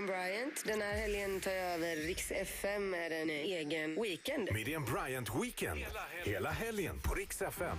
Miriam 0.00 0.06
Bryant. 0.06 0.64
Den 0.66 0.80
här 0.80 0.92
helgen 0.92 1.40
tar 1.40 1.50
jag 1.50 1.74
över 1.74 1.96
Riks 1.96 2.30
FM 2.30 2.90
med 2.90 3.12
en 3.12 3.30
egen 3.30 4.02
weekend. 4.02 4.48
Miriam 4.52 4.84
Bryant 4.84 5.28
Weekend. 5.42 5.80
Hela 6.24 6.50
helgen 6.50 7.00
på 7.04 7.14
Rix 7.14 7.42
FM. 7.42 7.76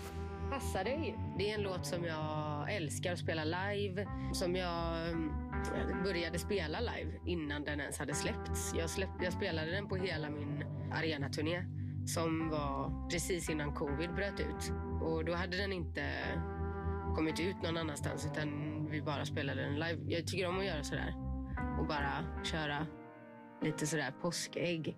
Passa 0.51 0.83
dig. 0.83 1.17
Det 1.37 1.51
är 1.51 1.55
en 1.55 1.61
låt 1.61 1.85
som 1.85 2.03
jag 2.03 2.73
älskar 2.75 3.13
att 3.13 3.19
spela 3.19 3.43
live. 3.43 4.07
Som 4.33 4.55
jag 4.55 5.09
mm, 5.09 6.03
började 6.03 6.39
spela 6.39 6.79
live 6.79 7.19
innan 7.25 7.63
den 7.63 7.79
ens 7.81 7.97
hade 7.97 8.15
släppts. 8.15 8.73
Jag, 8.77 8.89
släpp, 8.89 9.09
jag 9.23 9.33
spelade 9.33 9.71
den 9.71 9.87
på 9.87 9.95
hela 9.95 10.29
min 10.29 10.63
arenaturné 10.93 11.65
som 12.07 12.49
var 12.49 13.09
precis 13.11 13.49
innan 13.49 13.73
covid 13.73 14.13
bröt 14.13 14.39
ut. 14.39 14.71
Och 15.01 15.25
då 15.25 15.33
hade 15.33 15.57
den 15.57 15.73
inte 15.73 16.09
kommit 17.15 17.39
ut 17.39 17.61
någon 17.63 17.77
annanstans 17.77 18.25
utan 18.25 18.49
vi 18.91 19.01
bara 19.01 19.25
spelade 19.25 19.61
den 19.61 19.73
live. 19.73 19.99
Jag 20.07 20.27
tycker 20.27 20.47
om 20.47 20.59
att 20.59 20.65
göra 20.65 20.83
sådär 20.83 21.24
och 21.79 21.87
bara 21.87 22.43
köra 22.43 22.87
lite 23.61 23.87
sådär 23.87 24.13
påskägg. 24.21 24.97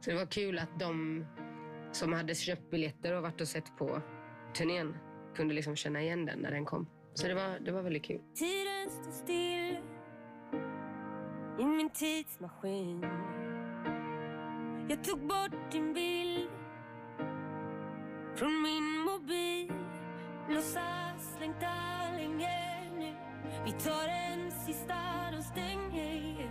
Så 0.00 0.10
det 0.10 0.16
var 0.16 0.26
kul 0.26 0.58
att 0.58 0.80
de 0.80 1.24
som 1.92 2.12
hade 2.12 2.34
köpt 2.34 2.70
biljetter 2.70 3.16
och 3.16 3.22
varit 3.22 3.40
och 3.40 3.48
sett 3.48 3.76
på 3.76 4.02
turnén 4.54 4.96
kunde 5.36 5.54
liksom 5.54 5.76
känna 5.76 6.02
igen 6.02 6.26
den 6.26 6.38
när 6.38 6.50
den 6.50 6.64
kom. 6.64 6.86
Så 7.14 7.28
det 7.28 7.34
var, 7.34 7.58
det 7.58 7.72
var 7.72 7.82
väldigt 7.82 8.04
kul. 8.04 8.20
Tiden 8.34 8.90
står 8.90 9.12
still 9.12 9.78
i 11.58 11.64
min 11.64 11.90
tidsmaskin. 11.90 13.02
Jag 14.88 15.04
tog 15.04 15.26
bort 15.26 15.72
din 15.72 15.92
bild 15.92 16.50
från 18.36 18.62
min 18.62 18.98
mobil. 18.98 19.72
Låtsas 20.48 21.36
längta 21.40 21.66
länge 22.16 22.90
nu. 22.98 23.14
Vi 23.64 23.72
tar 23.72 24.08
en 24.08 24.47
sista 24.68 25.38
och 25.38 25.44
stänger. 25.44 26.50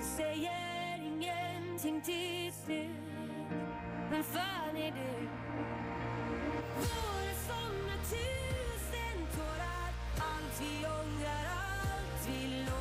Säger 0.00 1.02
ingenting 1.02 2.00
till 2.00 2.52
slut. 2.52 2.90
Vem 4.10 4.22
fan 4.24 4.76
är 4.76 4.92
du? 4.92 5.28
Våra 6.76 7.34
sommar, 7.48 7.98
tusen 8.10 9.26
tårar 9.36 9.90
Allt 10.18 10.60
vi 10.60 10.86
ångrar, 10.86 11.44
allt 11.50 12.28
vi 12.28 12.64
lovar 12.64 12.75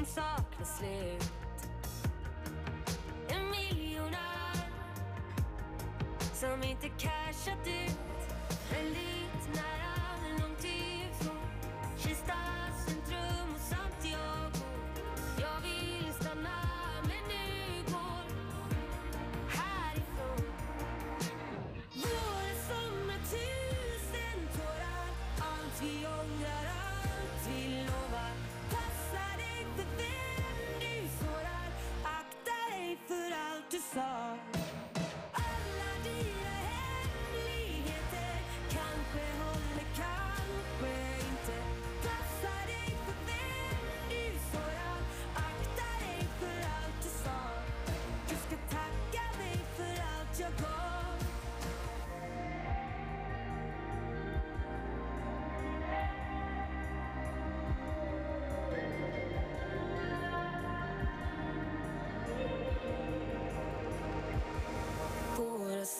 som 0.00 0.06
saknar 0.06 0.66
slut. 0.66 1.32
En 3.28 3.50
miljonär 3.50 4.70
som 6.34 6.62
inte 6.62 6.88
cashat 6.88 7.66
ut. 7.66 8.00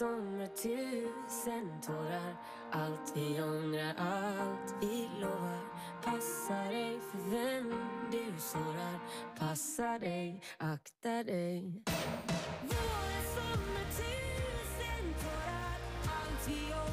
Som 0.01 0.09
sommar, 0.09 0.47
tusen 0.47 1.81
tårar. 1.87 2.37
Allt 2.71 3.17
vi 3.17 3.43
ångrar, 3.43 3.95
allt 3.99 4.75
vi 4.81 5.09
lovar. 5.21 5.65
Passa 6.05 6.71
dig 6.71 7.01
för 7.11 7.19
vem 7.31 7.75
du 8.13 8.41
sårar. 8.41 8.99
Passa 9.39 9.99
dig, 9.99 10.43
akta 10.59 11.23
dig. 11.25 11.83
Våra 12.63 13.21
sommar, 13.35 13.87
tusen 13.97 15.15
tårar. 15.23 15.79
Allt 16.05 16.49
vi 16.49 16.73
ångrar, 16.73 16.90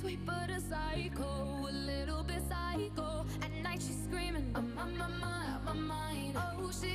sweet 0.00 0.24
but 0.24 0.50
a 0.50 0.60
psycho, 0.60 1.66
a 1.68 1.72
little 1.72 2.22
bit 2.22 2.42
psycho. 2.48 3.24
At 3.42 3.52
night 3.62 3.80
she's 3.80 3.98
screaming, 4.04 4.50
I'm 4.54 4.78
on 4.78 4.96
my 4.96 5.08
mind, 5.08 5.68
on 5.68 5.82
my 5.82 5.94
mind. 5.94 6.36
Oh, 6.36 6.70
she 6.70 6.86